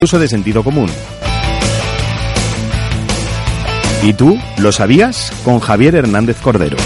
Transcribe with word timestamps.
Uso 0.00 0.18
de 0.18 0.28
sentido 0.28 0.62
común. 0.62 0.90
¿Y 4.02 4.12
tú? 4.12 4.38
¿Lo 4.58 4.70
sabías? 4.70 5.32
Con 5.44 5.60
Javier 5.60 5.94
Hernández 5.94 6.36
Cordero. 6.42 6.76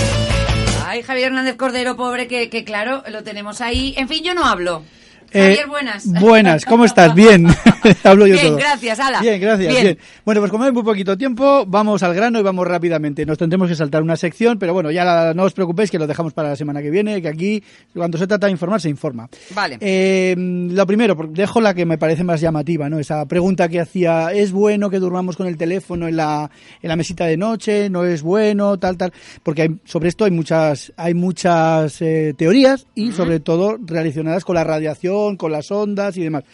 Ay, 0.86 1.02
Javier 1.02 1.28
Hernández 1.28 1.56
Cordero, 1.56 1.96
pobre, 1.96 2.28
que, 2.28 2.48
que 2.48 2.64
claro, 2.64 3.02
lo 3.10 3.24
tenemos 3.24 3.60
ahí. 3.60 3.94
En 3.96 4.08
fin, 4.08 4.22
yo 4.22 4.34
no 4.34 4.44
hablo. 4.44 4.84
Eh, 5.30 5.40
Javier, 5.42 5.66
buenas. 5.68 6.06
Buenas, 6.20 6.64
¿cómo 6.64 6.84
estás? 6.86 7.14
Bien, 7.14 7.46
hablo 8.04 8.26
yo 8.26 8.32
Bien, 8.34 8.46
todo. 8.46 8.56
gracias, 8.56 8.98
ala. 8.98 9.20
Bien, 9.20 9.38
gracias. 9.40 9.70
Bien. 9.72 9.82
Bien. 9.84 9.98
Bueno, 10.24 10.40
pues 10.40 10.50
como 10.50 10.64
hay 10.64 10.72
muy 10.72 10.82
poquito 10.82 11.18
tiempo, 11.18 11.66
vamos 11.66 12.02
al 12.02 12.14
grano 12.14 12.38
y 12.38 12.42
vamos 12.42 12.66
rápidamente. 12.66 13.26
Nos 13.26 13.36
tendremos 13.36 13.68
que 13.68 13.74
saltar 13.74 14.02
una 14.02 14.16
sección, 14.16 14.58
pero 14.58 14.72
bueno, 14.72 14.90
ya 14.90 15.04
la- 15.04 15.34
no 15.34 15.42
os 15.42 15.52
preocupéis 15.52 15.90
que 15.90 15.98
lo 15.98 16.06
dejamos 16.06 16.32
para 16.32 16.48
la 16.48 16.56
semana 16.56 16.80
que 16.80 16.90
viene, 16.90 17.20
que 17.20 17.28
aquí 17.28 17.62
cuando 17.94 18.16
se 18.16 18.26
trata 18.26 18.46
de 18.46 18.52
informar 18.52 18.80
se 18.80 18.88
informa. 18.88 19.28
Vale. 19.54 19.76
Eh, 19.82 20.34
lo 20.38 20.86
primero, 20.86 21.14
porque 21.14 21.32
dejo 21.42 21.60
la 21.60 21.74
que 21.74 21.84
me 21.84 21.98
parece 21.98 22.24
más 22.24 22.40
llamativa, 22.40 22.88
¿no? 22.88 22.98
Esa 22.98 23.26
pregunta 23.26 23.68
que 23.68 23.80
hacía, 23.80 24.32
¿es 24.32 24.50
bueno 24.50 24.88
que 24.88 24.98
durmamos 24.98 25.36
con 25.36 25.46
el 25.46 25.58
teléfono 25.58 26.08
en 26.08 26.16
la, 26.16 26.50
en 26.80 26.88
la 26.88 26.96
mesita 26.96 27.26
de 27.26 27.36
noche? 27.36 27.90
¿No 27.90 28.04
es 28.04 28.22
bueno? 28.22 28.78
Tal, 28.78 28.96
tal. 28.96 29.12
Porque 29.42 29.62
hay- 29.62 29.76
sobre 29.84 30.08
esto 30.08 30.24
hay 30.24 30.30
muchas, 30.30 30.90
hay 30.96 31.12
muchas 31.12 32.00
eh, 32.00 32.34
teorías 32.36 32.86
y 32.94 33.12
sobre 33.12 33.40
todo 33.40 33.76
relacionadas 33.84 34.44
con 34.46 34.54
la 34.54 34.64
radiación, 34.64 35.17
con 35.36 35.52
las 35.52 35.70
ondas 35.70 36.16
y 36.16 36.22
demás. 36.22 36.44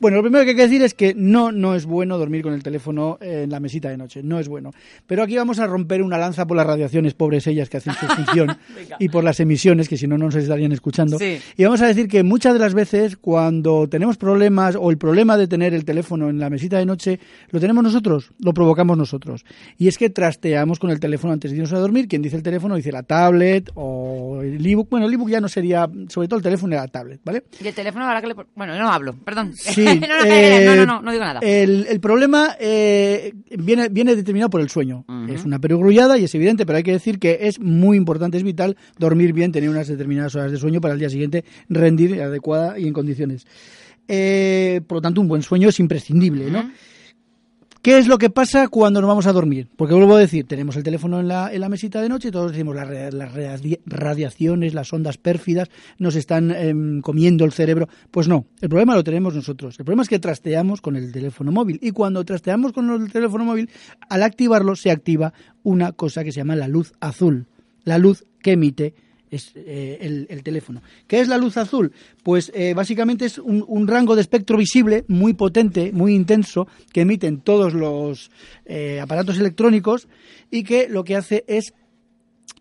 Bueno, 0.00 0.16
lo 0.16 0.22
primero 0.22 0.44
que 0.44 0.50
hay 0.50 0.56
que 0.56 0.62
decir 0.62 0.82
es 0.82 0.94
que 0.94 1.14
no, 1.14 1.52
no 1.52 1.74
es 1.74 1.84
bueno 1.84 2.16
dormir 2.16 2.42
con 2.42 2.54
el 2.54 2.62
teléfono 2.62 3.18
en 3.20 3.50
la 3.50 3.60
mesita 3.60 3.90
de 3.90 3.98
noche, 3.98 4.22
no 4.22 4.38
es 4.40 4.48
bueno. 4.48 4.70
Pero 5.06 5.22
aquí 5.22 5.36
vamos 5.36 5.58
a 5.58 5.66
romper 5.66 6.02
una 6.02 6.16
lanza 6.16 6.46
por 6.46 6.56
las 6.56 6.66
radiaciones, 6.66 7.12
pobres 7.12 7.46
ellas 7.46 7.68
que 7.68 7.76
hacen 7.76 7.92
su 7.92 8.06
función, 8.16 8.56
y 8.98 9.10
por 9.10 9.22
las 9.22 9.40
emisiones, 9.40 9.90
que 9.90 9.98
si 9.98 10.06
no, 10.06 10.16
no 10.16 10.26
nos 10.26 10.36
estarían 10.36 10.72
escuchando. 10.72 11.18
Sí. 11.18 11.38
Y 11.54 11.64
vamos 11.64 11.82
a 11.82 11.86
decir 11.86 12.08
que 12.08 12.22
muchas 12.22 12.54
de 12.54 12.60
las 12.60 12.72
veces 12.72 13.18
cuando 13.18 13.88
tenemos 13.88 14.16
problemas 14.16 14.74
o 14.74 14.90
el 14.90 14.96
problema 14.96 15.36
de 15.36 15.46
tener 15.46 15.74
el 15.74 15.84
teléfono 15.84 16.30
en 16.30 16.40
la 16.40 16.48
mesita 16.48 16.78
de 16.78 16.86
noche, 16.86 17.20
lo 17.50 17.60
tenemos 17.60 17.84
nosotros, 17.84 18.32
lo 18.38 18.54
provocamos 18.54 18.96
nosotros. 18.96 19.44
Y 19.76 19.88
es 19.88 19.98
que 19.98 20.08
trasteamos 20.08 20.78
con 20.78 20.90
el 20.90 20.98
teléfono 20.98 21.34
antes 21.34 21.50
de 21.50 21.58
irnos 21.58 21.74
a 21.74 21.78
dormir. 21.78 22.08
Quien 22.08 22.22
dice 22.22 22.36
el 22.36 22.42
teléfono 22.42 22.74
dice 22.74 22.90
la 22.90 23.02
tablet 23.02 23.70
o 23.74 24.40
el 24.42 24.64
ebook. 24.64 24.88
Bueno, 24.88 25.06
el 25.06 25.12
ebook 25.12 25.28
ya 25.28 25.40
no 25.40 25.48
sería, 25.48 25.88
sobre 26.08 26.26
todo 26.26 26.38
el 26.38 26.42
teléfono 26.42 26.74
y 26.74 26.78
la 26.78 26.88
tablet, 26.88 27.20
¿vale? 27.22 27.44
Y 27.62 27.66
el 27.66 27.74
teléfono, 27.74 28.06
ahora 28.06 28.22
que 28.22 28.28
le... 28.28 28.34
Bueno, 28.54 28.78
no 28.78 28.90
hablo, 28.90 29.14
perdón. 29.14 29.52
Sí, 29.54 29.89
no, 30.00 30.06
no, 30.06 30.24
eh, 30.24 30.86
no, 30.86 31.02
no 31.02 31.12
digo 31.12 31.24
nada. 31.24 31.40
El, 31.42 31.86
el 31.88 32.00
problema 32.00 32.56
eh, 32.58 33.32
viene, 33.58 33.88
viene 33.88 34.16
determinado 34.16 34.50
por 34.50 34.60
el 34.60 34.68
sueño. 34.68 35.04
Es 35.28 35.44
una 35.44 35.58
perogrullada 35.58 36.18
y 36.18 36.24
es 36.24 36.34
evidente, 36.34 36.66
pero 36.66 36.78
hay 36.78 36.82
que 36.82 36.92
decir 36.92 37.18
que 37.18 37.38
es 37.42 37.60
muy 37.60 37.96
importante, 37.96 38.36
es 38.36 38.42
vital 38.42 38.76
dormir 38.98 39.32
bien, 39.32 39.52
tener 39.52 39.70
unas 39.70 39.88
determinadas 39.88 40.34
horas 40.34 40.52
de 40.52 40.58
sueño 40.58 40.80
para 40.80 40.94
el 40.94 41.00
día 41.00 41.10
siguiente 41.10 41.44
rendir 41.68 42.20
adecuada 42.22 42.78
y 42.78 42.86
en 42.86 42.92
condiciones. 42.92 43.46
Eh, 44.08 44.80
por 44.86 44.96
lo 44.96 45.02
tanto, 45.02 45.20
un 45.20 45.28
buen 45.28 45.42
sueño 45.42 45.68
es 45.68 45.78
imprescindible, 45.78 46.50
¿no? 46.50 46.70
¿Qué 47.82 47.96
es 47.96 48.08
lo 48.08 48.18
que 48.18 48.28
pasa 48.28 48.68
cuando 48.68 49.00
nos 49.00 49.08
vamos 49.08 49.26
a 49.26 49.32
dormir? 49.32 49.68
Porque 49.74 49.94
vuelvo 49.94 50.14
a 50.16 50.20
decir, 50.20 50.46
tenemos 50.46 50.76
el 50.76 50.82
teléfono 50.82 51.18
en 51.18 51.28
la, 51.28 51.50
en 51.50 51.62
la 51.62 51.70
mesita 51.70 52.02
de 52.02 52.10
noche 52.10 52.28
y 52.28 52.30
todos 52.30 52.52
decimos 52.52 52.76
las, 52.76 52.86
ra- 52.86 53.10
las 53.10 53.32
radi- 53.34 53.80
radiaciones, 53.86 54.74
las 54.74 54.92
ondas 54.92 55.16
pérfidas 55.16 55.68
nos 55.98 56.14
están 56.14 56.50
em, 56.50 57.00
comiendo 57.00 57.46
el 57.46 57.52
cerebro. 57.52 57.88
Pues 58.10 58.28
no, 58.28 58.44
el 58.60 58.68
problema 58.68 58.94
lo 58.94 59.02
tenemos 59.02 59.34
nosotros. 59.34 59.78
El 59.78 59.86
problema 59.86 60.02
es 60.02 60.10
que 60.10 60.18
trasteamos 60.18 60.82
con 60.82 60.94
el 60.96 61.10
teléfono 61.10 61.52
móvil 61.52 61.78
y 61.80 61.92
cuando 61.92 62.22
trasteamos 62.22 62.72
con 62.74 62.90
el 62.90 63.10
teléfono 63.10 63.46
móvil, 63.46 63.70
al 64.10 64.22
activarlo 64.24 64.76
se 64.76 64.90
activa 64.90 65.32
una 65.62 65.92
cosa 65.92 66.22
que 66.22 66.32
se 66.32 66.40
llama 66.40 66.56
la 66.56 66.68
luz 66.68 66.92
azul, 67.00 67.46
la 67.84 67.96
luz 67.96 68.26
que 68.42 68.52
emite 68.52 68.94
es 69.30 69.52
eh, 69.54 69.98
el, 70.00 70.26
el 70.28 70.42
teléfono. 70.42 70.82
¿Qué 71.06 71.20
es 71.20 71.28
la 71.28 71.38
luz 71.38 71.56
azul? 71.56 71.92
Pues 72.22 72.50
eh, 72.54 72.74
básicamente 72.74 73.24
es 73.26 73.38
un, 73.38 73.64
un 73.68 73.86
rango 73.86 74.14
de 74.16 74.22
espectro 74.22 74.56
visible 74.56 75.04
muy 75.08 75.34
potente, 75.34 75.92
muy 75.92 76.14
intenso, 76.14 76.66
que 76.92 77.02
emiten 77.02 77.40
todos 77.40 77.72
los 77.74 78.30
eh, 78.66 79.00
aparatos 79.00 79.38
electrónicos 79.38 80.08
y 80.50 80.64
que 80.64 80.88
lo 80.88 81.04
que 81.04 81.16
hace 81.16 81.44
es 81.46 81.72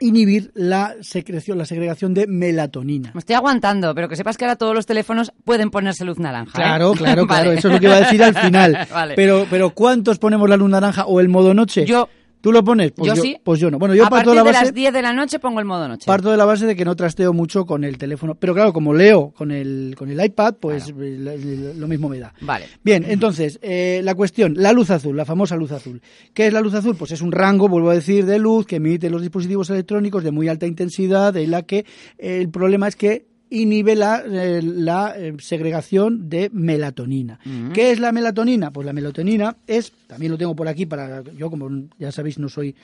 inhibir 0.02 0.52
la 0.54 0.96
secreción, 1.02 1.58
la 1.58 1.66
segregación 1.66 2.14
de 2.14 2.26
melatonina. 2.26 3.12
Me 3.14 3.20
estoy 3.20 3.36
aguantando, 3.36 3.94
pero 3.94 4.08
que 4.08 4.16
sepas 4.16 4.38
que 4.38 4.46
ahora 4.46 4.56
todos 4.56 4.74
los 4.74 4.86
teléfonos 4.86 5.34
pueden 5.44 5.72
ponerse 5.72 6.06
luz 6.06 6.20
naranja. 6.20 6.52
¿eh? 6.52 6.56
Claro, 6.64 6.94
claro, 6.94 7.26
Vale. 7.28 7.44
claro. 7.44 7.52
Eso 7.58 7.68
es 7.68 7.74
lo 7.74 7.80
que 7.82 7.86
iba 7.88 7.96
a 7.98 8.02
decir 8.02 8.24
al 8.24 8.36
final. 8.36 8.88
Vale. 8.94 9.16
Pero, 9.16 9.46
pero 9.50 9.72
¿cuántos 9.72 10.18
ponemos 10.18 10.48
la 10.50 10.56
luz 10.56 10.70
naranja 10.70 11.06
o 11.06 11.20
el 11.20 11.28
modo 11.28 11.54
noche? 11.54 11.86
Yo- 11.86 12.08
¿Tú 12.42 12.52
lo 12.54 12.64
pones? 12.64 12.92
Pues 12.92 13.08
yo, 13.10 13.16
yo, 13.16 13.22
sí. 13.22 13.38
Pues 13.44 13.60
yo 13.60 13.70
no. 13.70 13.80
Bueno, 13.80 13.96
yo 13.96 14.06
a 14.06 14.10
parto 14.10 14.32
partir 14.32 14.32
de 14.32 14.36
la 14.36 14.44
de 14.44 14.50
base. 14.52 14.66
las 14.66 14.74
10 14.74 14.94
de 14.94 15.02
la 15.02 15.14
noche 15.14 15.40
pongo 15.40 15.60
el 15.60 15.66
modo 15.66 15.88
noche. 15.88 16.06
Parto 16.06 16.32
de 16.32 16.38
la 16.38 16.46
base 16.46 16.66
de 16.66 16.76
que 16.76 16.86
no 16.86 16.96
trasteo 16.96 17.34
mucho 17.34 17.66
con 17.66 17.84
el 17.84 17.98
teléfono. 17.98 18.36
Pero 18.36 18.54
claro, 18.54 18.72
como 18.72 18.94
leo 18.94 19.32
con 19.32 19.52
el, 19.52 19.94
con 19.98 20.10
el 20.10 20.24
iPad, 20.24 20.56
pues 20.60 20.94
eh, 20.98 21.74
lo, 21.76 21.88
mismo 21.88 22.08
me 22.08 22.20
da. 22.20 22.34
Vale. 22.42 22.68
Bien, 22.84 23.06
entonces, 23.08 23.60
eh, 23.62 24.02
la 24.04 24.16
cuestión, 24.16 24.54
la 24.56 24.72
luz 24.72 24.90
azul, 24.90 25.18
la 25.18 25.26
famosa 25.26 25.58
luz 25.58 25.72
azul. 25.72 26.02
¿Qué 26.34 26.48
es 26.48 26.54
la 26.54 26.62
luz 26.62 26.74
azul? 26.74 26.96
Pues 26.96 27.12
es 27.12 27.22
un 27.22 27.32
rango, 27.32 27.68
vuelvo 27.68 27.90
a 27.90 27.96
decir, 27.96 28.26
de 28.26 28.40
luz 28.40 28.66
que 28.66 28.78
emiten 28.78 29.12
los 29.12 29.22
dispositivos 29.22 29.70
electrónicos 29.70 30.24
de 30.24 30.32
muy 30.32 30.48
alta 30.48 30.66
intensidad, 30.66 31.36
en 31.36 31.52
la 31.52 31.64
que 31.64 31.86
el 32.18 32.50
problema 32.50 32.88
es 32.88 32.96
que 32.96 33.28
inhibe 33.50 33.96
la, 33.96 34.24
eh, 34.26 34.62
la 34.62 35.14
eh, 35.18 35.34
segregación 35.40 36.30
de 36.30 36.50
melatonina. 36.54 37.40
¿Qué 37.74 37.92
es 37.92 38.00
la 38.00 38.12
melatonina? 38.12 38.72
Pues 38.72 38.86
la 38.86 38.94
melatonina 38.94 39.56
es, 39.68 39.92
también 40.08 40.32
lo 40.32 40.38
tengo 40.38 40.56
por 40.56 40.68
aquí 40.68 40.86
para, 40.86 41.24
yo 41.38 41.50
como 41.50 41.70
ya 41.98 42.12
sabéis 42.12 42.38
no 42.40 42.50
soy 42.50 42.76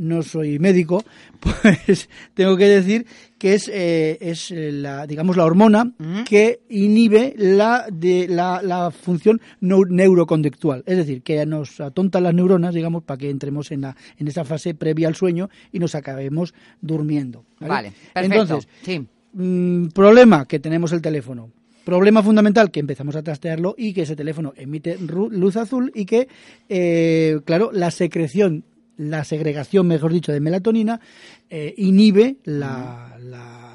no 0.00 0.22
soy 0.22 0.60
médico, 0.60 1.02
pues 1.40 2.08
tengo 2.34 2.56
que 2.56 2.66
decir 2.66 3.04
que 3.36 3.54
es, 3.54 3.68
eh, 3.68 4.16
es 4.20 4.52
eh, 4.52 4.70
la, 4.70 5.08
digamos, 5.08 5.36
la 5.36 5.44
hormona 5.44 5.92
que 6.24 6.60
inhibe 6.68 7.34
la, 7.36 7.86
de, 7.90 8.28
la, 8.28 8.62
la 8.62 8.92
función 8.92 9.40
neu- 9.60 9.88
neuroconductual. 9.90 10.84
Es 10.86 10.98
decir, 10.98 11.22
que 11.22 11.44
nos 11.46 11.80
atonta 11.80 12.20
las 12.20 12.32
neuronas, 12.32 12.74
digamos, 12.74 13.02
para 13.02 13.18
que 13.18 13.28
entremos 13.28 13.72
en, 13.72 13.80
la, 13.80 13.96
en 14.18 14.28
esa 14.28 14.44
fase 14.44 14.72
previa 14.74 15.08
al 15.08 15.16
sueño 15.16 15.50
y 15.72 15.80
nos 15.80 15.96
acabemos 15.96 16.54
durmiendo. 16.80 17.44
¿vale? 17.58 17.68
Vale, 17.74 17.92
perfecto. 18.14 18.42
Entonces, 18.54 18.70
sí. 18.82 19.06
Mm, 19.32 19.88
problema 19.88 20.46
que 20.46 20.58
tenemos 20.58 20.92
el 20.92 21.02
teléfono. 21.02 21.50
Problema 21.84 22.22
fundamental 22.22 22.70
que 22.70 22.80
empezamos 22.80 23.16
a 23.16 23.22
trastearlo 23.22 23.74
y 23.78 23.92
que 23.94 24.02
ese 24.02 24.16
teléfono 24.16 24.52
emite 24.56 24.98
luz 24.98 25.56
azul 25.56 25.90
y 25.94 26.04
que, 26.04 26.28
eh, 26.68 27.40
claro, 27.44 27.70
la 27.72 27.90
secreción, 27.90 28.64
la 28.98 29.24
segregación, 29.24 29.86
mejor 29.86 30.12
dicho, 30.12 30.32
de 30.32 30.40
melatonina 30.40 31.00
eh, 31.48 31.74
inhibe 31.78 32.36
la, 32.44 33.16
la- 33.20 33.67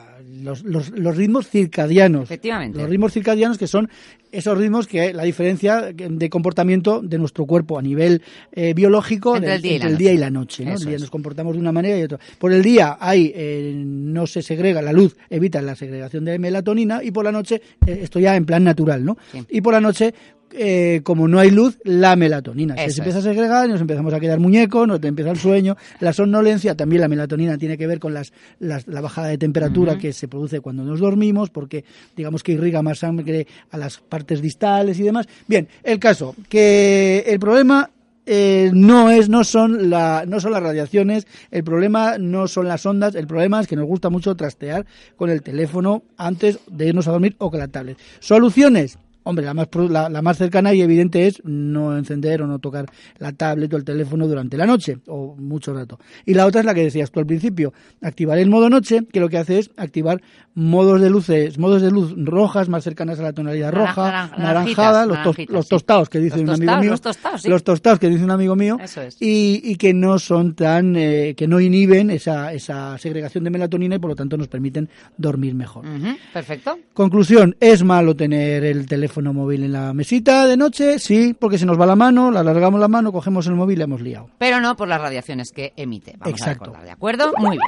los, 0.43 0.63
los- 0.63 0.89
los 0.91 1.17
ritmos 1.17 1.47
circadianos. 1.49 2.23
Efectivamente. 2.23 2.77
Los 2.77 2.89
ritmos 2.89 3.13
circadianos 3.13 3.57
que 3.57 3.67
son 3.67 3.89
esos 4.31 4.57
ritmos 4.57 4.87
que 4.87 5.13
la 5.13 5.23
diferencia 5.23 5.91
de 5.93 6.29
comportamiento 6.29 7.01
de 7.03 7.19
nuestro 7.19 7.45
cuerpo 7.45 7.77
a 7.77 7.81
nivel 7.83 8.21
eh, 8.51 8.73
biológico 8.73 9.35
Entre 9.35 9.49
de- 9.51 9.55
el 9.57 9.61
día 9.61 9.71
y 9.73 9.77
la 9.79 9.85
entre 9.85 9.87
el 9.87 9.93
noche. 9.93 10.03
día 10.03 10.13
y 10.13 10.17
la 10.17 10.29
noche. 10.29 10.63
El 10.63 10.89
día 10.89 10.97
nos 10.99 11.09
comportamos 11.11 11.53
de 11.53 11.59
una 11.59 11.71
manera 11.71 11.97
y 11.97 12.03
otra. 12.03 12.19
Por 12.39 12.51
el 12.51 12.61
día 12.63 12.97
hay 12.99 13.31
eh, 13.35 13.73
no 13.75 14.25
se 14.27 14.41
segrega 14.41 14.81
la 14.81 14.91
luz, 14.93 15.15
evita 15.29 15.61
la 15.61 15.75
segregación 15.75 16.25
de 16.25 16.39
melatonina 16.39 17.03
y 17.03 17.11
por 17.11 17.23
la 17.25 17.31
noche 17.31 17.61
eh, 17.85 17.99
esto 18.01 18.19
ya 18.19 18.35
en 18.35 18.45
plan 18.45 18.63
natural, 18.63 19.05
¿no? 19.05 19.17
Sí. 19.31 19.43
Y 19.49 19.61
por 19.61 19.73
la 19.73 19.81
noche 19.81 20.13
eh, 20.55 21.01
como 21.03 21.27
no 21.27 21.39
hay 21.39 21.49
luz, 21.51 21.77
la 21.83 22.15
melatonina. 22.15 22.75
Se 22.75 22.83
empieza 22.99 23.19
es. 23.19 23.25
a 23.25 23.29
segregar 23.29 23.67
y 23.67 23.71
nos 23.71 23.81
empezamos 23.81 24.13
a 24.13 24.19
quedar 24.19 24.39
muñecos, 24.39 24.87
nos 24.87 25.03
empieza 25.03 25.31
el 25.31 25.37
sueño, 25.37 25.75
la 25.99 26.13
somnolencia, 26.13 26.75
también 26.75 27.01
la 27.01 27.07
melatonina 27.07 27.57
tiene 27.57 27.77
que 27.77 27.87
ver 27.87 27.99
con 27.99 28.13
las, 28.13 28.31
las- 28.59 28.87
la 28.87 29.01
bajada 29.01 29.27
de 29.27 29.37
temperatura 29.37 29.97
que 29.97 30.13
se 30.13 30.27
produce 30.27 30.59
cuando 30.59 30.83
nos 30.83 30.99
dormimos, 30.99 31.49
porque 31.49 31.83
digamos 32.15 32.43
que 32.43 32.51
irriga 32.53 32.81
más 32.81 32.99
sangre 32.99 33.47
a 33.71 33.77
las 33.77 33.97
partes 33.97 34.41
distales 34.41 34.99
y 34.99 35.03
demás. 35.03 35.27
Bien, 35.47 35.67
el 35.83 35.99
caso, 35.99 36.35
que 36.49 37.23
el 37.27 37.39
problema 37.39 37.89
eh, 38.25 38.71
no 38.73 39.09
es 39.11 39.27
no 39.27 39.43
son 39.43 39.89
la 39.89 40.23
no 40.25 40.39
son 40.39 40.53
las 40.53 40.63
radiaciones 40.63 41.27
el 41.51 41.65
problema 41.65 42.17
no 42.17 42.47
son 42.47 42.69
las 42.69 42.85
ondas 42.85 43.15
el 43.15 43.27
problema 43.27 43.59
es 43.59 43.67
que 43.67 43.75
nos 43.75 43.85
gusta 43.85 44.09
mucho 44.09 44.33
trastear 44.35 44.85
con 45.17 45.29
el 45.29 45.41
teléfono 45.41 46.03
antes 46.15 46.59
de 46.71 46.87
irnos 46.87 47.05
a 47.09 47.11
dormir 47.11 47.35
o 47.39 47.51
con 47.51 47.59
la 47.59 47.67
tablet 47.67 47.97
soluciones 48.21 48.97
Hombre, 49.23 49.45
la 49.45 49.53
más, 49.53 49.67
la, 49.89 50.09
la 50.09 50.21
más 50.21 50.37
cercana 50.37 50.73
y 50.73 50.81
evidente 50.81 51.27
es 51.27 51.41
no 51.45 51.97
encender 51.97 52.41
o 52.41 52.47
no 52.47 52.59
tocar 52.59 52.85
la 53.19 53.31
tablet 53.31 53.73
o 53.73 53.77
el 53.77 53.83
teléfono 53.83 54.27
durante 54.27 54.57
la 54.57 54.65
noche 54.65 54.97
o 55.07 55.35
mucho 55.37 55.73
rato. 55.73 55.97
Y 56.25 56.33
la 56.33 56.45
otra 56.45 56.59
es 56.61 56.65
la 56.65 56.73
que 56.73 56.83
decías 56.83 57.09
tú 57.11 57.19
al 57.19 57.25
principio, 57.25 57.73
activar 58.01 58.37
el 58.37 58.49
modo 58.49 58.69
noche, 58.69 59.05
que 59.11 59.19
lo 59.19 59.29
que 59.29 59.37
hace 59.37 59.59
es 59.59 59.71
activar 59.77 60.21
modos 60.55 61.01
de 61.01 61.09
luces, 61.09 61.57
modos 61.57 61.81
de 61.81 61.89
luz 61.89 62.13
rojas 62.17 62.67
más 62.69 62.83
cercanas 62.83 63.19
a 63.19 63.23
la 63.23 63.33
tonalidad 63.33 63.71
roja, 63.71 64.29
naran- 64.29 64.37
naranjada, 64.37 65.05
los, 65.05 65.17
tos- 65.23 65.49
los 65.49 65.67
tostados 65.67 66.09
que 66.09 66.19
dice 66.19 66.35
Los 66.37 66.43
un 66.43 66.49
amigo 66.49 66.77
mío, 66.81 66.91
los 66.91 67.01
tostados, 67.01 67.41
sí. 67.41 67.49
los 67.49 67.63
tostados 67.63 67.99
que 67.99 68.09
dice 68.09 68.23
un 68.23 68.31
amigo 68.31 68.55
mío, 68.55 68.77
Eso 68.81 69.01
es. 69.01 69.17
y, 69.21 69.61
y 69.63 69.75
que 69.77 69.93
no 69.93 70.19
son 70.19 70.53
tan, 70.53 70.95
eh, 70.95 71.33
que 71.35 71.47
no 71.47 71.59
inhiben 71.59 72.09
esa, 72.11 72.53
esa 72.53 72.97
segregación 72.97 73.43
de 73.45 73.49
melatonina 73.51 73.95
y 73.95 73.99
por 73.99 74.09
lo 74.11 74.15
tanto 74.15 74.37
nos 74.37 74.47
permiten 74.49 74.89
dormir 75.17 75.55
mejor. 75.55 75.85
Perfecto. 76.33 76.77
Conclusión, 76.93 77.55
¿es 77.59 77.83
malo 77.83 78.15
tener 78.15 78.63
el 78.65 78.85
teléfono 78.85 79.12
móvil 79.21 79.63
en 79.63 79.71
la 79.73 79.93
mesita 79.93 80.45
de 80.47 80.57
noche? 80.57 80.99
Sí, 80.99 81.35
porque 81.37 81.57
se 81.57 81.65
nos 81.65 81.79
va 81.79 81.85
la 81.85 81.95
mano, 81.95 82.31
la 82.31 82.39
alargamos 82.41 82.79
la 82.79 82.87
mano, 82.87 83.11
cogemos 83.11 83.45
el 83.47 83.55
móvil 83.55 83.75
y 83.75 83.79
la 83.79 83.83
hemos 83.85 84.01
liado. 84.01 84.29
Pero 84.37 84.59
no 84.59 84.75
por 84.75 84.87
las 84.87 84.99
radiaciones 85.01 85.51
que 85.51 85.73
emite. 85.75 86.15
Vamos 86.19 86.39
Exacto. 86.39 86.63
a 86.63 86.67
recordar, 86.67 86.85
¿de 86.85 86.91
acuerdo? 86.91 87.33
Muy 87.37 87.51
bien. 87.51 87.61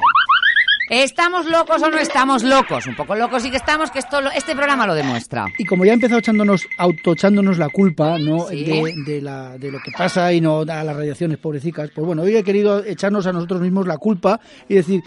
¿Estamos 0.88 1.46
locos 1.46 1.82
o 1.82 1.90
no 1.90 1.98
estamos 1.98 2.44
locos? 2.44 2.86
Un 2.86 2.94
poco 2.94 3.16
locos 3.16 3.42
sí 3.42 3.50
que 3.50 3.56
estamos, 3.56 3.90
que 3.90 3.98
esto, 3.98 4.20
este 4.36 4.54
programa 4.54 4.86
lo 4.86 4.94
demuestra. 4.94 5.46
Y 5.58 5.64
como 5.64 5.84
ya 5.84 5.90
ha 5.90 5.94
empezado 5.94 6.20
echándonos, 6.20 6.68
autoechándonos 6.78 7.58
la 7.58 7.68
culpa, 7.68 8.18
¿no? 8.18 8.46
Sí. 8.48 8.64
De, 8.64 8.94
de 9.04 9.20
la, 9.20 9.58
de 9.58 9.72
lo 9.72 9.80
que 9.80 9.90
pasa 9.90 10.32
y 10.32 10.40
no 10.40 10.60
a 10.60 10.84
las 10.84 10.96
radiaciones 10.96 11.38
pobrecicas, 11.38 11.90
pues 11.92 12.06
bueno, 12.06 12.22
hoy 12.22 12.36
he 12.36 12.44
querido 12.44 12.84
echarnos 12.84 13.26
a 13.26 13.32
nosotros 13.32 13.60
mismos 13.60 13.88
la 13.88 13.98
culpa 13.98 14.38
y 14.68 14.74
decir, 14.74 15.02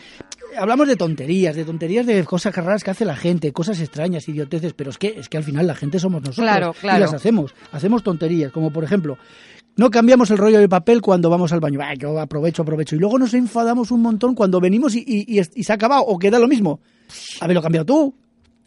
hablamos 0.57 0.87
de 0.87 0.97
tonterías, 0.97 1.55
de 1.55 1.63
tonterías 1.63 2.05
de 2.05 2.25
cosas 2.25 2.53
raras 2.55 2.83
que 2.83 2.91
hace 2.91 3.05
la 3.05 3.15
gente, 3.15 3.53
cosas 3.53 3.79
extrañas, 3.79 4.27
idioteces, 4.27 4.73
pero 4.73 4.89
es 4.89 4.97
que, 4.97 5.15
es 5.17 5.29
que 5.29 5.37
al 5.37 5.43
final 5.43 5.65
la 5.65 5.75
gente 5.75 5.97
somos 5.97 6.21
nosotros. 6.21 6.45
Claro, 6.45 6.73
claro. 6.73 6.97
Y 6.97 7.01
las 7.01 7.13
hacemos, 7.13 7.55
hacemos 7.71 8.03
tonterías, 8.03 8.51
como 8.51 8.71
por 8.71 8.83
ejemplo, 8.83 9.17
no 9.77 9.89
cambiamos 9.89 10.29
el 10.31 10.37
rollo 10.37 10.59
de 10.59 10.67
papel 10.69 11.01
cuando 11.01 11.29
vamos 11.29 11.51
al 11.53 11.59
baño. 11.59 11.79
Ah, 11.81 11.93
yo 11.93 12.19
aprovecho, 12.19 12.63
aprovecho. 12.63 12.95
Y 12.95 12.99
luego 12.99 13.17
nos 13.17 13.33
enfadamos 13.33 13.91
un 13.91 14.01
montón 14.01 14.35
cuando 14.35 14.59
venimos 14.59 14.95
y, 14.95 14.99
y- 15.07 15.25
y 15.27 15.39
es- 15.39 15.51
y 15.55 15.63
se 15.63 15.71
ha 15.71 15.75
acabado 15.75 16.01
o 16.03 16.19
queda 16.19 16.37
lo 16.39 16.47
mismo. 16.47 16.79
Haberlo 17.39 17.61
cambiado 17.61 17.85
tú. 17.85 18.15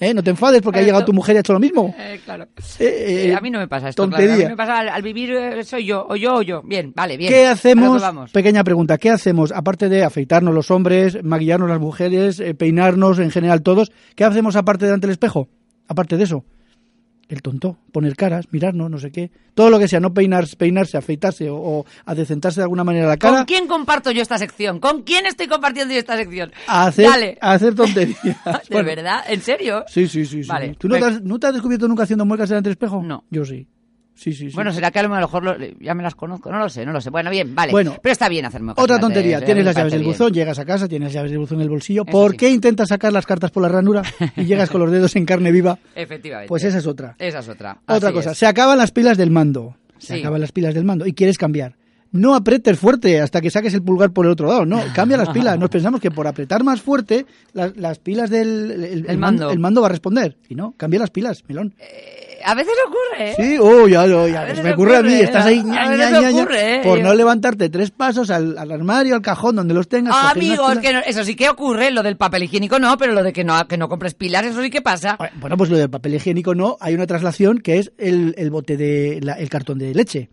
¿eh? 0.01 0.13
No 0.15 0.23
te 0.23 0.31
enfades 0.31 0.63
porque 0.63 0.81
ha 0.81 0.83
llegado 0.83 1.05
tu 1.05 1.13
mujer 1.13 1.35
y 1.35 1.37
ha 1.37 1.41
hecho 1.41 1.53
lo 1.53 1.61
mismo. 1.61 1.95
Eh, 1.97 2.19
claro. 2.25 2.45
Eh, 2.81 3.29
eh, 3.29 3.35
a 3.37 3.41
mí 3.41 3.51
no 3.51 3.59
me 3.61 3.69
pasa 3.69 3.91
esto. 3.91 4.03
tontería. 4.03 4.27
claro. 4.35 4.41
A 4.43 4.47
mí 4.47 4.53
me 4.53 4.57
pasa 4.57 4.79
al, 4.81 4.89
al 4.89 5.03
vivir 5.03 5.65
soy 5.65 5.85
yo, 5.85 6.05
o 6.09 6.17
yo 6.17 6.35
o 6.37 6.43
yo. 6.43 6.63
Bien, 6.63 6.93
vale, 6.97 7.17
bien. 7.17 7.31
¿Qué 7.33 7.47
hacemos? 7.47 8.01
vamos. 8.01 8.31
Pequeña 8.33 8.65
pregunta. 8.65 8.99
¿Qué 8.99 9.11
hacemos? 9.11 9.53
Aparte 9.53 9.89
de 9.89 10.03
afeitarnos 10.03 10.53
los 10.55 10.71
hombres, 10.73 11.23
maquillarnos 11.23 11.69
las 11.69 11.79
mujeres, 11.79 12.43
peinarnos 12.59 13.19
en 13.21 13.31
general 13.31 13.63
todos, 13.63 13.93
¿qué 14.17 14.25
hacemos 14.25 14.57
aparte 14.57 14.87
de 14.87 14.93
ante 14.95 15.07
el 15.07 15.13
espejo? 15.13 15.49
Aparte 15.87 16.17
de 16.17 16.25
eso. 16.25 16.45
El 17.33 17.41
tonto, 17.41 17.79
poner 17.93 18.15
caras, 18.15 18.45
mirarnos, 18.51 18.91
no 18.91 18.99
sé 18.99 19.11
qué. 19.11 19.31
Todo 19.55 19.71
lo 19.71 19.79
que 19.79 19.89
sea, 19.89 20.01
no 20.01 20.13
peinar, 20.13 20.45
peinarse, 20.59 20.99
afeitarse 20.99 21.49
o, 21.49 21.57
o 21.57 21.87
adecentarse 22.05 22.61
de 22.61 22.65
alguna 22.65 22.85
manera 22.85 23.09
la 23.09 23.17
cara. 23.17 23.39
¿Con 23.39 23.47
quién 23.47 23.67
comparto 23.67 24.11
yo 24.11 24.21
esta 24.21 24.37
sección? 24.37 24.81
¿Con 24.81 25.01
quién 25.01 25.25
estoy 25.25 25.47
compartiendo 25.47 25.95
yo 25.95 25.99
esta 26.01 26.15
sección? 26.19 26.53
A 26.67 26.89
hacer, 26.89 27.09
Dale. 27.09 27.39
a 27.41 27.53
hacer 27.53 27.75
tonterías. 27.75 28.23
¿De 28.23 28.33
Bueno, 28.71 28.87
verdad? 28.87 29.25
¿En 29.29 29.41
serio? 29.41 29.83
Sí, 29.89 30.07
sí, 30.09 30.27
sí. 30.27 30.43
¿Tú 30.77 30.89
no 30.89 30.99
te, 30.99 31.05
has, 31.07 31.23
no 31.23 31.39
te 31.39 31.47
has 31.47 31.55
descubierto 31.55 31.89
nunca 31.89 32.03
haciendo 32.03 32.27
muecas 32.27 32.51
delante 32.51 32.69
del 32.69 32.75
espejo? 32.75 33.03
No. 33.03 33.25
Yo 33.31 33.47
sí. 33.47 33.67
Sí, 34.15 34.33
sí, 34.33 34.51
sí. 34.51 34.55
Bueno, 34.55 34.73
será 34.73 34.91
que 34.91 34.99
a 34.99 35.03
lo 35.03 35.09
mejor 35.09 35.43
lo- 35.43 35.57
ya 35.81 35.95
me 35.95 36.03
las 36.03 36.15
conozco, 36.15 36.51
no 36.53 36.59
lo 36.59 36.69
sé, 36.69 36.85
no 36.85 36.93
lo 36.93 37.01
sé. 37.01 37.11
Bueno, 37.11 37.31
bien, 37.31 37.55
vale. 37.55 37.73
Bueno. 37.73 37.97
pero 38.03 38.13
está 38.13 38.29
bien 38.29 38.45
hacerme 38.45 38.73
Otra 38.77 38.99
tontería, 39.01 39.39
eh, 39.39 39.43
tienes 39.43 39.65
las 39.65 39.75
llaves 39.75 39.93
del 39.93 40.03
bien. 40.03 40.13
buzón, 40.13 40.33
llegas 40.33 40.59
a 40.59 40.65
casa, 40.65 40.87
tienes 40.87 41.07
las 41.09 41.15
llaves 41.15 41.31
del 41.31 41.41
buzón 41.41 41.59
en 41.59 41.63
el 41.63 41.71
bolsillo. 41.71 42.03
Eso 42.07 42.13
¿Por 42.13 42.33
sí. 42.33 42.37
qué 42.37 42.51
intentas 42.51 42.89
sacar 42.91 43.13
las 43.13 43.27
cartas 43.27 43.51
por 43.51 43.63
la 43.63 43.69
ranura 43.71 44.03
y 44.37 44.45
llegas 44.45 44.71
con 44.71 44.81
los 44.83 44.91
dedos 44.93 45.17
en 45.17 45.25
carne 45.25 45.51
viva? 45.51 45.79
Efectivamente. 45.95 46.49
Pues 46.49 46.63
esa 46.65 46.79
es 46.79 46.87
otra. 46.87 47.17
Esa 47.19 47.39
es 47.41 47.49
otra. 47.49 47.79
Otra 47.87 48.13
cosa, 48.13 48.33
es. 48.33 48.39
se 48.39 48.47
acaban 48.47 48.79
las 48.79 48.91
pilas 48.93 49.17
del 49.19 49.31
mando. 49.31 49.77
Se 49.99 50.15
Sí. 50.15 50.21
acaban 50.21 50.41
las 50.41 50.53
pilas 50.53 50.75
del 50.75 50.85
mando 50.85 51.07
y 51.07 51.13
quieres 51.15 51.39
cambiar. 51.39 51.77
No 52.13 52.35
apretes 52.35 52.79
fuerte 52.79 53.21
hasta 53.21 53.41
que 53.41 53.51
saques 53.51 53.73
el 53.75 53.83
pulgar 53.83 54.11
por 54.13 54.27
el 54.27 54.33
otro 54.33 54.47
lado. 54.47 54.67
No, 54.67 54.81
cambia 54.95 55.17
las 55.17 55.31
pilas. 55.31 55.59
Nos 55.59 55.71
pensamos 55.71 56.01
que 56.01 56.11
por 56.11 56.27
apretar 56.27 56.63
más 56.63 56.81
fuerte, 56.83 57.25
las, 57.55 57.75
las 57.77 57.99
pilas 57.99 58.29
del 58.31 58.71
el, 58.71 58.83
El 59.09 59.19
man- 59.19 59.37
mando. 59.37 59.51
el 59.51 59.59
mando 59.59 59.81
va 59.81 59.87
a 59.87 59.91
responder. 59.91 60.37
Y 60.49 60.55
no, 60.55 60.75
cambia 60.77 61.01
las 61.01 61.11
pilas, 61.11 61.43
melón. 61.49 61.75
Eh, 61.79 62.41
A 62.45 62.55
veces 62.55 62.75
ocurre, 62.87 63.31
¿eh? 63.31 63.35
Sí, 63.37 63.57
oh, 63.59 63.89
ya, 63.89 64.07
ya, 64.07 64.29
ya, 64.53 64.63
me 64.63 64.73
ocurre 64.75 64.97
a 64.97 65.03
mí. 65.03 65.15
Estás 65.15 65.47
ahí 65.47 65.61
a 65.61 65.63
ña, 65.63 65.89
veces 65.91 66.11
ña, 66.11 66.21
ña, 66.21 66.31
ña, 66.33 66.37
ocurre, 66.39 66.75
¿eh? 66.77 66.81
por 66.83 67.01
no 67.01 67.15
levantarte 67.15 67.71
tres 67.71 67.91
pasos 67.93 68.31
al, 68.31 68.59
al 68.59 68.71
armario, 68.73 69.15
al 69.15 69.23
cajón, 69.23 69.57
donde 69.57 69.73
los 69.73 69.89
tengas. 69.89 70.15
Ah, 70.15 70.33
amigos, 70.33 70.69
pilas. 70.71 70.85
que 70.85 70.93
no- 70.93 71.01
eso 71.07 71.25
sí 71.25 71.35
que 71.35 71.49
ocurre, 71.49 71.91
lo 71.93 72.03
del 72.03 72.17
papel 72.19 72.43
higiénico 72.43 72.79
no, 72.79 72.99
pero 72.99 73.13
lo 73.15 73.23
de 73.23 73.33
que 73.33 73.43
no, 73.45 73.67
que 73.67 73.79
no 73.79 73.89
compres 73.89 74.13
pilas, 74.15 74.45
eso 74.45 74.61
sí 74.63 74.69
que 74.69 74.83
pasa. 74.83 75.17
Bueno, 75.41 75.57
pues 75.57 75.71
lo 75.71 75.79
del 75.79 75.89
papel 75.89 76.15
higiénico 76.17 76.55
no. 76.55 76.77
Hay 76.81 76.93
una 76.95 77.07
traslación 77.07 77.59
que 77.59 77.79
es 77.79 77.93
el, 77.97 78.35
el 78.37 78.51
bote 78.51 78.77
de 78.77 79.21
la- 79.23 79.35
el 79.35 79.49
cartón 79.49 79.79
de 79.79 79.95
leche. 79.95 80.29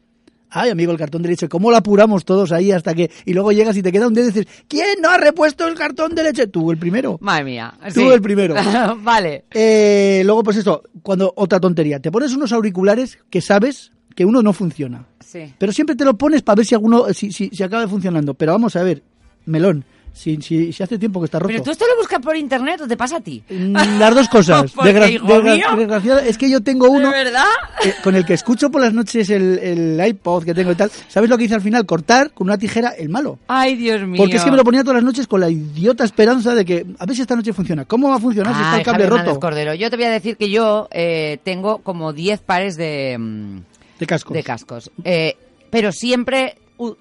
Ay, 0.49 0.71
amigo, 0.71 0.91
el 0.91 0.97
cartón 0.97 1.21
de 1.21 1.29
leche, 1.29 1.47
¿cómo 1.47 1.69
lo 1.69 1.77
apuramos 1.77 2.25
todos 2.25 2.51
ahí 2.51 2.71
hasta 2.71 2.95
que... 2.95 3.11
Y 3.25 3.33
luego 3.33 3.51
llegas 3.51 3.77
y 3.77 3.83
te 3.83 3.91
queda 3.91 4.07
un 4.07 4.13
dedo 4.13 4.29
y 4.29 4.31
dices, 4.31 4.47
¿quién 4.67 5.01
no 5.01 5.09
ha 5.09 5.17
repuesto 5.17 5.67
el 5.67 5.75
cartón 5.75 6.15
de 6.15 6.23
leche? 6.23 6.47
Tú, 6.47 6.71
el 6.71 6.77
primero. 6.77 7.17
Madre 7.21 7.43
mía. 7.43 7.73
Tú 7.93 8.01
sí. 8.01 8.07
el 8.07 8.21
primero. 8.21 8.55
vale. 9.03 9.45
Eh, 9.51 10.23
luego, 10.25 10.43
pues 10.43 10.57
eso, 10.57 10.81
cuando 11.03 11.31
otra 11.35 11.59
tontería. 11.59 11.99
Te 11.99 12.11
pones 12.11 12.33
unos 12.33 12.51
auriculares 12.51 13.19
que 13.29 13.41
sabes 13.41 13.91
que 14.15 14.25
uno 14.25 14.41
no 14.41 14.53
funciona. 14.53 15.05
Sí. 15.19 15.53
Pero 15.57 15.71
siempre 15.71 15.95
te 15.95 16.05
lo 16.05 16.17
pones 16.17 16.41
para 16.41 16.57
ver 16.57 16.65
si 16.65 16.75
alguno, 16.75 17.13
si, 17.13 17.31
si, 17.31 17.49
si 17.49 17.63
acaba 17.63 17.87
funcionando. 17.87 18.33
Pero 18.33 18.53
vamos 18.53 18.75
a 18.75 18.83
ver, 18.83 19.03
melón, 19.45 19.85
si, 20.19 20.35
si, 20.41 20.73
si 20.73 20.83
hace 20.83 20.97
tiempo 20.99 21.19
que 21.21 21.25
está 21.25 21.39
roto. 21.39 21.47
Pero 21.49 21.63
tú 21.63 21.71
esto 21.71 21.85
lo 21.87 21.95
buscas 21.97 22.19
por 22.19 22.35
internet 22.35 22.81
o 22.81 22.87
te 22.87 22.97
pasa 22.97 23.17
a 23.17 23.21
ti. 23.21 23.41
Mm, 23.49 23.73
Las 23.99 24.13
dos 24.13 24.27
cosas. 24.27 24.75
Desgra- 24.75 25.07
desgra- 25.21 25.75
desgraciada, 25.77 26.25
es 26.25 26.37
que 26.37 26.49
yo 26.49 26.61
tengo 26.61 26.89
uno 26.89 27.09
¿De 27.11 27.23
verdad? 27.23 27.45
eh, 27.85 27.93
con 28.03 28.15
el 28.15 28.25
que 28.25 28.33
escucho 28.33 28.69
por 28.69 28.81
las 28.81 28.93
noches 28.93 29.29
el, 29.29 29.57
el 29.59 30.07
iPod 30.07 30.43
que 30.43 30.53
tengo 30.53 30.71
y 30.71 30.75
tal. 30.75 30.91
¿Sabes 31.07 31.29
lo 31.29 31.37
que 31.37 31.45
hice 31.45 31.55
al 31.55 31.61
final? 31.61 31.85
Cortar 31.85 32.31
con 32.31 32.47
una 32.47 32.57
tijera 32.57 32.89
el 32.89 33.07
malo. 33.09 33.39
Ay, 33.47 33.75
Dios 33.75 34.01
mío. 34.01 34.17
Porque 34.17 34.35
es 34.37 34.43
que 34.43 34.51
me 34.51 34.57
lo 34.57 34.63
ponía 34.63 34.81
todas 34.81 34.95
las 34.95 35.03
noches 35.03 35.25
con 35.27 35.39
la 35.39 35.49
idiota 35.49 36.03
esperanza 36.03 36.53
de 36.53 36.65
que 36.65 36.85
a 36.99 37.05
ver 37.05 37.15
si 37.15 37.21
esta 37.21 37.35
noche 37.35 37.53
funciona. 37.53 37.85
¿Cómo 37.85 38.09
va 38.09 38.15
a 38.15 38.19
funcionar 38.19 38.53
si 38.55 38.61
está 38.61 38.77
el 38.77 38.83
cable 38.83 38.91
Javier 39.03 39.07
Hernández 39.07 39.27
roto? 39.27 39.39
Cordero, 39.39 39.73
yo 39.73 39.89
te 39.89 39.95
voy 39.95 40.05
a 40.05 40.11
decir 40.11 40.35
que 40.37 40.49
yo 40.49 40.87
eh, 40.91 41.37
tengo 41.43 41.77
como 41.79 42.11
10 42.11 42.41
pares 42.41 42.75
de, 42.75 43.15
mm, 43.17 43.59
De 43.99 44.05
cascos. 44.05 44.33
de 44.33 44.43
cascos. 44.43 44.91
Eh, 45.05 45.37
pero 45.69 45.91
siempre, 45.91 46.57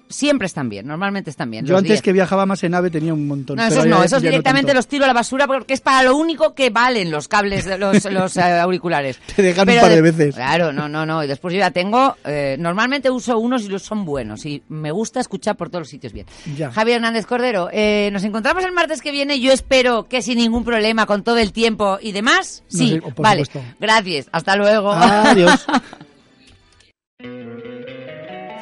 siempre 0.09 0.45
están 0.45 0.69
bien, 0.69 0.85
normalmente 0.87 1.29
están 1.29 1.49
bien. 1.51 1.65
Yo 1.65 1.73
los 1.73 1.79
antes 1.79 1.93
10. 1.93 2.01
que 2.01 2.13
viajaba 2.13 2.45
más 2.45 2.63
en 2.63 2.73
ave 2.75 2.89
tenía 2.89 3.13
un 3.13 3.27
montón. 3.27 3.57
No, 3.57 3.65
esos 3.65 3.85
no, 3.85 4.03
esos 4.03 4.21
directamente 4.21 4.73
los 4.73 4.87
tiro 4.87 5.05
a 5.05 5.07
la 5.07 5.13
basura 5.13 5.47
porque 5.47 5.73
es 5.73 5.81
para 5.81 6.03
lo 6.03 6.15
único 6.15 6.53
que 6.53 6.69
valen 6.69 7.11
los 7.11 7.27
cables, 7.27 7.65
de 7.65 7.77
los, 7.77 8.03
los 8.11 8.37
eh, 8.37 8.41
auriculares. 8.59 9.19
Te 9.35 9.41
dejan 9.41 9.69
un 9.69 9.79
par 9.79 9.89
de 9.91 10.01
veces. 10.01 10.35
Claro, 10.35 10.73
no, 10.73 10.87
no, 10.89 11.05
no. 11.05 11.23
Y 11.23 11.27
después 11.27 11.53
yo 11.53 11.59
ya 11.59 11.71
tengo, 11.71 12.15
eh, 12.25 12.55
normalmente 12.59 13.09
uso 13.09 13.37
unos 13.39 13.63
y 13.63 13.69
los 13.69 13.83
son 13.83 14.05
buenos 14.05 14.45
y 14.45 14.61
me 14.69 14.91
gusta 14.91 15.19
escuchar 15.19 15.55
por 15.55 15.69
todos 15.69 15.81
los 15.81 15.89
sitios 15.89 16.13
bien. 16.13 16.25
Ya. 16.57 16.71
Javier 16.71 16.97
Hernández 16.97 17.25
Cordero, 17.25 17.69
eh, 17.71 18.09
nos 18.11 18.23
encontramos 18.23 18.63
el 18.63 18.71
martes 18.71 19.01
que 19.01 19.11
viene. 19.11 19.39
Yo 19.39 19.51
espero 19.51 20.07
que 20.07 20.21
sin 20.21 20.37
ningún 20.37 20.63
problema, 20.63 21.05
con 21.05 21.23
todo 21.23 21.37
el 21.37 21.53
tiempo 21.53 21.97
y 22.01 22.11
demás. 22.11 22.63
No 22.71 22.79
Sí, 22.79 22.89
sé, 22.89 23.01
vale. 23.17 23.45
supuesto. 23.45 23.61
Gracias. 23.79 24.27
Hasta 24.31 24.55
luego. 24.55 24.91
Adiós. 24.91 25.65